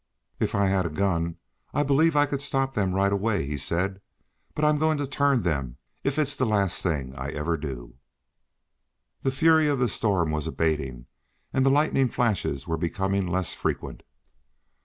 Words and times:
"If 0.39 0.55
I 0.55 0.65
had 0.65 0.87
a 0.87 0.89
gun 0.89 1.37
I 1.75 1.83
believe 1.83 2.15
I 2.15 2.25
could 2.25 2.41
stop 2.41 2.73
them 2.73 2.95
right 2.95 3.13
away," 3.13 3.45
he 3.45 3.55
said. 3.55 4.01
"But 4.55 4.65
I'm 4.65 4.79
going 4.79 4.97
to 4.97 5.05
turn 5.05 5.43
them 5.43 5.77
if 6.03 6.17
it's 6.17 6.35
the 6.35 6.43
last 6.47 6.81
thing 6.81 7.13
I 7.15 7.29
ever 7.33 7.55
do." 7.55 7.97
The 9.21 9.29
fury 9.29 9.67
of 9.67 9.77
the 9.77 9.87
storm 9.87 10.31
was 10.31 10.47
abating 10.47 11.05
and 11.53 11.63
the 11.63 11.69
lightning 11.69 12.07
flashes 12.09 12.65
were 12.65 12.77
becoming 12.77 13.27
less 13.27 13.53
frequent. 13.53 14.01